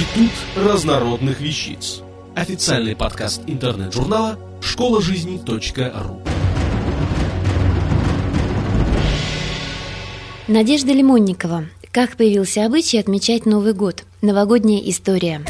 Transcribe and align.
Институт 0.00 0.30
разнородных 0.56 1.42
вещиц. 1.42 2.00
Официальный 2.34 2.96
подкаст 2.96 3.42
интернет-журнала 3.46 4.38
школа 4.62 5.02
жизни.ру. 5.02 6.22
Надежда 10.48 10.92
Лимонникова. 10.92 11.66
Как 11.92 12.16
появился 12.16 12.64
обычай 12.64 12.96
отмечать 12.96 13.44
Новый 13.44 13.74
год? 13.74 14.04
Новогодняя 14.22 14.80
история. 14.88 15.44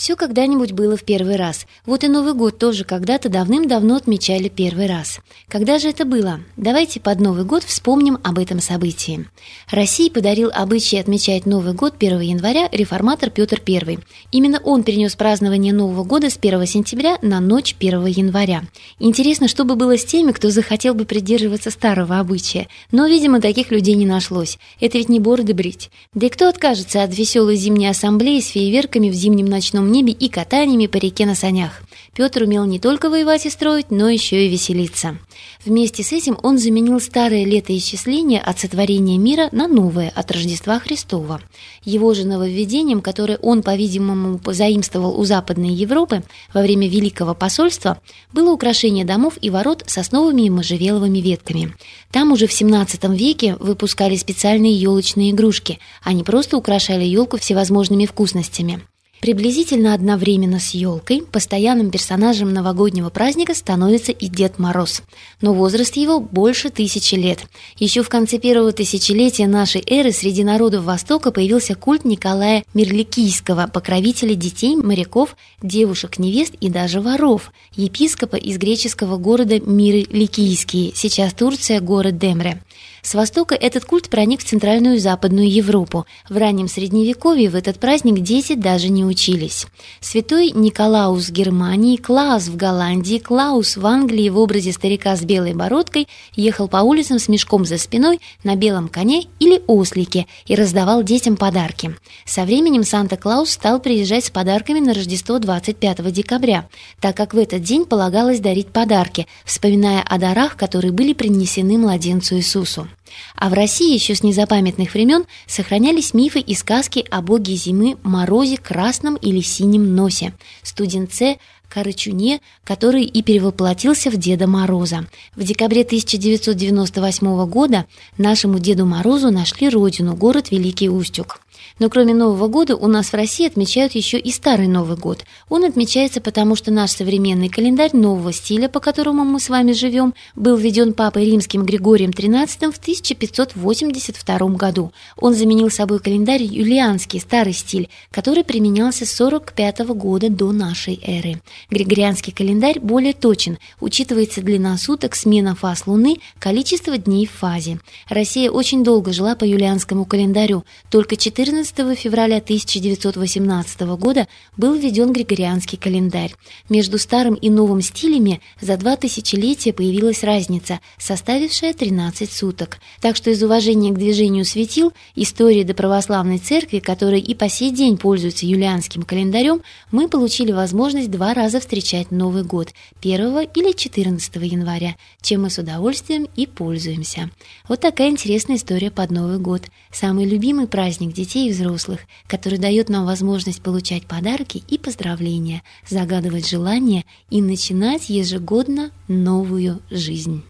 Все 0.00 0.16
когда-нибудь 0.16 0.72
было 0.72 0.96
в 0.96 1.04
первый 1.04 1.36
раз. 1.36 1.66
Вот 1.84 2.04
и 2.04 2.08
Новый 2.08 2.32
год 2.32 2.56
тоже 2.56 2.84
когда-то 2.84 3.28
давным-давно 3.28 3.96
отмечали 3.96 4.48
первый 4.48 4.86
раз. 4.86 5.20
Когда 5.46 5.78
же 5.78 5.90
это 5.90 6.06
было? 6.06 6.40
Давайте 6.56 7.00
под 7.00 7.20
Новый 7.20 7.44
год 7.44 7.64
вспомним 7.64 8.16
об 8.22 8.38
этом 8.38 8.60
событии. 8.60 9.28
России 9.70 10.08
подарил 10.08 10.50
обычай 10.54 10.96
отмечать 10.96 11.44
Новый 11.44 11.74
год 11.74 11.96
1 12.00 12.18
января 12.18 12.70
реформатор 12.72 13.28
Петр 13.28 13.60
I. 13.68 13.98
Именно 14.32 14.62
он 14.64 14.84
перенес 14.84 15.16
празднование 15.16 15.74
Нового 15.74 16.02
года 16.02 16.30
с 16.30 16.38
1 16.38 16.64
сентября 16.64 17.18
на 17.20 17.38
ночь 17.40 17.76
1 17.78 18.06
января. 18.06 18.62
Интересно, 19.00 19.48
что 19.48 19.64
бы 19.64 19.76
было 19.76 19.98
с 19.98 20.04
теми, 20.06 20.32
кто 20.32 20.48
захотел 20.48 20.94
бы 20.94 21.04
придерживаться 21.04 21.70
старого 21.70 22.18
обычая. 22.20 22.68
Но, 22.90 23.06
видимо, 23.06 23.38
таких 23.38 23.70
людей 23.70 23.96
не 23.96 24.06
нашлось. 24.06 24.58
Это 24.80 24.96
ведь 24.96 25.10
не 25.10 25.20
бороды 25.20 25.52
брить. 25.52 25.90
Да 26.14 26.28
и 26.28 26.30
кто 26.30 26.48
откажется 26.48 27.02
от 27.02 27.14
веселой 27.14 27.56
зимней 27.56 27.90
ассамблеи 27.90 28.40
с 28.40 28.48
фейерверками 28.48 29.10
в 29.10 29.12
зимнем 29.12 29.44
ночном 29.44 29.89
небе 29.90 30.12
и 30.12 30.28
катаниями 30.28 30.86
по 30.86 30.96
реке 30.96 31.26
на 31.26 31.34
санях. 31.34 31.82
Петр 32.14 32.42
умел 32.42 32.64
не 32.64 32.78
только 32.78 33.08
воевать 33.08 33.46
и 33.46 33.50
строить, 33.50 33.90
но 33.90 34.08
еще 34.08 34.46
и 34.46 34.48
веселиться. 34.48 35.18
Вместе 35.64 36.02
с 36.02 36.12
этим 36.12 36.38
он 36.42 36.58
заменил 36.58 37.00
старое 37.00 37.44
летоисчисление 37.44 38.40
от 38.40 38.58
сотворения 38.58 39.18
мира 39.18 39.48
на 39.52 39.68
новое 39.68 40.10
от 40.14 40.30
Рождества 40.30 40.78
Христова. 40.78 41.40
Его 41.84 42.14
же 42.14 42.26
нововведением, 42.26 43.00
которое 43.00 43.38
он, 43.38 43.62
по-видимому, 43.62 44.38
позаимствовал 44.38 45.18
у 45.18 45.24
Западной 45.24 45.70
Европы 45.70 46.22
во 46.52 46.62
время 46.62 46.88
Великого 46.88 47.34
посольства, 47.34 48.00
было 48.32 48.52
украшение 48.52 49.04
домов 49.04 49.34
и 49.40 49.50
ворот 49.50 49.84
сосновыми 49.86 50.42
и 50.42 50.50
можжевеловыми 50.50 51.18
ветками. 51.18 51.74
Там 52.10 52.32
уже 52.32 52.46
в 52.46 52.50
XVII 52.50 53.16
веке 53.16 53.56
выпускали 53.60 54.16
специальные 54.16 54.74
елочные 54.74 55.30
игрушки, 55.30 55.78
они 56.02 56.24
просто 56.24 56.56
украшали 56.56 57.04
елку 57.04 57.38
всевозможными 57.38 58.06
вкусностями. 58.06 58.80
Приблизительно 59.20 59.92
одновременно 59.92 60.58
с 60.58 60.70
елкой 60.70 61.22
постоянным 61.22 61.90
персонажем 61.90 62.54
новогоднего 62.54 63.10
праздника 63.10 63.54
становится 63.54 64.12
и 64.12 64.28
Дед 64.28 64.58
Мороз, 64.58 65.02
но 65.42 65.52
возраст 65.52 65.94
его 65.96 66.20
больше 66.20 66.70
тысячи 66.70 67.16
лет. 67.16 67.40
Еще 67.76 68.02
в 68.02 68.08
конце 68.08 68.38
первого 68.38 68.72
тысячелетия 68.72 69.46
нашей 69.46 69.84
эры 69.86 70.12
среди 70.12 70.42
народов 70.42 70.84
Востока 70.84 71.32
появился 71.32 71.74
культ 71.74 72.06
Николая 72.06 72.64
Мирликийского, 72.72 73.66
покровителя 73.70 74.34
детей, 74.34 74.74
моряков, 74.74 75.36
девушек-невест 75.62 76.54
и 76.58 76.70
даже 76.70 77.02
воров, 77.02 77.52
епископа 77.76 78.36
из 78.36 78.56
греческого 78.56 79.18
города 79.18 79.60
Миры 79.60 80.06
Ликийские, 80.10 80.92
сейчас 80.94 81.34
Турция, 81.34 81.82
город 81.82 82.16
Демре. 82.16 82.62
С 83.02 83.14
востока 83.14 83.54
этот 83.54 83.84
культ 83.84 84.10
проник 84.10 84.40
в 84.40 84.44
Центральную 84.44 84.96
и 84.96 84.98
Западную 84.98 85.50
Европу. 85.50 86.06
В 86.28 86.36
раннем 86.36 86.68
Средневековье 86.68 87.48
в 87.48 87.54
этот 87.54 87.80
праздник 87.80 88.20
дети 88.20 88.54
даже 88.54 88.90
не 88.90 89.04
учились. 89.04 89.66
Святой 90.00 90.50
Николаус 90.50 91.28
в 91.28 91.32
Германии, 91.32 91.96
Клаус 91.96 92.48
в 92.48 92.56
Голландии, 92.56 93.18
Клаус 93.18 93.78
в 93.78 93.86
Англии 93.86 94.28
в 94.28 94.38
образе 94.38 94.72
старика 94.72 95.16
с 95.16 95.22
белой 95.22 95.54
бородкой 95.54 96.08
ехал 96.34 96.68
по 96.68 96.78
улицам 96.78 97.18
с 97.18 97.28
мешком 97.28 97.64
за 97.64 97.78
спиной 97.78 98.20
на 98.44 98.54
белом 98.54 98.88
коне 98.88 99.24
или 99.38 99.62
ослике 99.66 100.26
и 100.46 100.54
раздавал 100.54 101.02
детям 101.02 101.36
подарки. 101.36 101.96
Со 102.26 102.44
временем 102.44 102.84
Санта-Клаус 102.84 103.50
стал 103.50 103.80
приезжать 103.80 104.26
с 104.26 104.30
подарками 104.30 104.80
на 104.80 104.92
Рождество 104.92 105.38
25 105.38 106.12
декабря, 106.12 106.68
так 107.00 107.16
как 107.16 107.32
в 107.32 107.38
этот 107.38 107.62
день 107.62 107.86
полагалось 107.86 108.40
дарить 108.40 108.68
подарки, 108.68 109.26
вспоминая 109.44 110.02
о 110.02 110.18
дарах, 110.18 110.56
которые 110.56 110.92
были 110.92 111.14
принесены 111.14 111.78
младенцу 111.78 112.36
Иисусу. 112.36 112.89
А 113.36 113.48
в 113.48 113.52
России 113.52 113.94
еще 113.94 114.14
с 114.14 114.22
незапамятных 114.22 114.94
времен 114.94 115.24
сохранялись 115.46 116.14
мифы 116.14 116.40
и 116.40 116.54
сказки 116.54 117.04
о 117.10 117.22
боге 117.22 117.54
зимы 117.54 117.96
Морозе 118.02 118.56
красном 118.56 119.16
или 119.16 119.40
синем 119.40 119.94
носе, 119.94 120.32
студенце 120.62 121.38
Карачуне, 121.70 122.40
который 122.64 123.04
и 123.04 123.22
перевоплотился 123.22 124.10
в 124.10 124.16
Деда 124.16 124.46
Мороза. 124.46 125.06
В 125.36 125.44
декабре 125.44 125.82
1998 125.82 127.46
года 127.46 127.86
нашему 128.18 128.58
Деду 128.58 128.84
Морозу 128.86 129.30
нашли 129.30 129.68
родину, 129.68 130.14
город 130.14 130.50
Великий 130.50 130.88
Устюг. 130.90 131.40
Но 131.80 131.88
кроме 131.88 132.14
Нового 132.14 132.46
года 132.46 132.76
у 132.76 132.86
нас 132.88 133.08
в 133.08 133.14
России 133.14 133.46
отмечают 133.46 133.94
еще 133.94 134.18
и 134.18 134.30
Старый 134.30 134.68
Новый 134.68 134.98
год. 134.98 135.24
Он 135.48 135.64
отмечается 135.64 136.20
потому, 136.20 136.54
что 136.54 136.70
наш 136.70 136.90
современный 136.90 137.48
календарь 137.48 137.96
нового 137.96 138.34
стиля, 138.34 138.68
по 138.68 138.80
которому 138.80 139.24
мы 139.24 139.40
с 139.40 139.48
вами 139.48 139.72
живем, 139.72 140.14
был 140.36 140.56
введен 140.56 140.92
Папой 140.92 141.24
Римским 141.24 141.64
Григорием 141.64 142.10
XIII 142.10 142.70
в 142.70 142.76
1582 142.76 144.38
году. 144.50 144.92
Он 145.16 145.34
заменил 145.34 145.70
собой 145.70 146.00
календарь 146.00 146.42
юлианский, 146.42 147.18
старый 147.18 147.54
стиль, 147.54 147.88
который 148.10 148.44
применялся 148.44 149.06
с 149.06 149.12
45 149.12 149.78
года 149.94 150.28
до 150.28 150.52
нашей 150.52 151.00
эры. 151.02 151.40
Григорианский 151.70 152.34
календарь 152.34 152.78
более 152.78 153.14
точен, 153.14 153.56
учитывается 153.80 154.42
длина 154.42 154.76
суток, 154.76 155.14
смена 155.16 155.54
фаз 155.54 155.86
Луны, 155.86 156.18
количество 156.38 156.98
дней 156.98 157.24
в 157.24 157.30
фазе. 157.30 157.80
Россия 158.10 158.50
очень 158.50 158.84
долго 158.84 159.14
жила 159.14 159.34
по 159.34 159.44
юлианскому 159.44 160.04
календарю, 160.04 160.64
только 160.90 161.16
14 161.16 161.69
11 161.72 161.98
февраля 161.98 162.38
1918 162.38 163.80
года 163.96 164.26
был 164.56 164.74
введен 164.74 165.12
Григорианский 165.12 165.78
календарь. 165.78 166.34
Между 166.68 166.98
старым 166.98 167.34
и 167.34 167.48
новым 167.48 167.80
стилями 167.80 168.40
за 168.60 168.76
два 168.76 168.96
тысячелетия 168.96 169.72
появилась 169.72 170.24
разница, 170.24 170.80
составившая 170.98 171.72
13 171.72 172.30
суток. 172.30 172.78
Так 173.00 173.16
что 173.16 173.30
из 173.30 173.42
уважения 173.42 173.92
к 173.92 173.98
движению 173.98 174.44
светил, 174.44 174.92
истории 175.14 175.62
до 175.62 175.74
православной 175.74 176.38
церкви, 176.38 176.80
которая 176.80 177.20
и 177.20 177.34
по 177.34 177.48
сей 177.48 177.70
день 177.70 177.96
пользуется 177.98 178.46
юлианским 178.46 179.02
календарем, 179.02 179.62
мы 179.92 180.08
получили 180.08 180.52
возможность 180.52 181.10
два 181.10 181.34
раза 181.34 181.60
встречать 181.60 182.10
Новый 182.10 182.42
год– 182.42 182.70
1 183.00 183.48
или 183.54 183.72
14 183.72 184.36
января, 184.36 184.96
чем 185.22 185.42
мы 185.42 185.50
с 185.50 185.58
удовольствием 185.58 186.26
и 186.36 186.46
пользуемся. 186.46 187.30
Вот 187.68 187.80
такая 187.80 188.10
интересная 188.10 188.56
история 188.56 188.90
под 188.90 189.10
Новый 189.10 189.38
год. 189.38 189.62
Самый 189.92 190.24
любимый 190.24 190.66
праздник 190.66 191.12
детей 191.12 191.48
и 191.48 191.59
взрослых, 191.60 192.00
который 192.26 192.58
дает 192.58 192.88
нам 192.88 193.06
возможность 193.06 193.62
получать 193.62 194.06
подарки 194.06 194.62
и 194.68 194.78
поздравления, 194.78 195.62
загадывать 195.88 196.48
желания 196.48 197.04
и 197.28 197.42
начинать 197.42 198.08
ежегодно 198.08 198.90
новую 199.08 199.80
жизнь. 199.90 200.42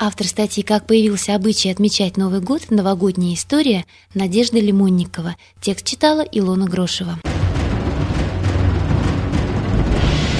Автор 0.00 0.28
статьи 0.28 0.62
«Как 0.62 0.86
появился 0.86 1.34
обычай 1.34 1.70
отмечать 1.70 2.16
Новый 2.16 2.40
год. 2.40 2.70
Новогодняя 2.70 3.34
история» 3.34 3.84
Надежда 4.14 4.60
Лимонникова. 4.60 5.34
Текст 5.60 5.84
читала 5.84 6.20
Илона 6.20 6.66
Грошева. 6.66 7.18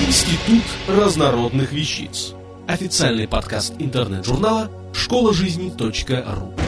Институт 0.06 0.62
разнородных 0.86 1.72
вещиц. 1.72 2.34
Официальный 2.68 3.26
подкаст 3.26 3.74
интернет-журнала 3.78 4.70
школа 4.92 5.34
жизни.ру. 5.34 6.67